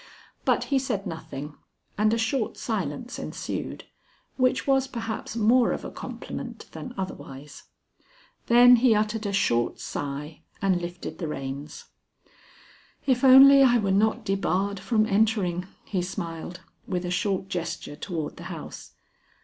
But 0.45 0.63
he 0.73 0.79
said 0.79 1.05
nothing, 1.05 1.53
and 1.95 2.11
a 2.11 2.17
short 2.17 2.57
silence 2.57 3.19
ensued, 3.19 3.83
which 4.35 4.65
was 4.65 4.87
perhaps 4.87 5.35
more 5.35 5.73
of 5.73 5.85
a 5.85 5.91
compliment 5.91 6.65
than 6.71 6.95
otherwise. 6.97 7.65
Then 8.47 8.77
he 8.77 8.95
uttered 8.95 9.27
a 9.27 9.31
short 9.31 9.79
sigh 9.79 10.41
and 10.59 10.81
lifted 10.81 11.19
the 11.19 11.27
reins. 11.27 11.85
"If 13.05 13.23
only 13.23 13.61
I 13.61 13.77
were 13.77 13.91
not 13.91 14.25
debarred 14.25 14.79
from 14.79 15.05
entering," 15.05 15.67
he 15.85 16.01
smiled, 16.01 16.61
with 16.87 17.05
a 17.05 17.11
short 17.11 17.47
gesture 17.47 17.95
toward 17.95 18.37
the 18.37 18.45
house. 18.49 18.93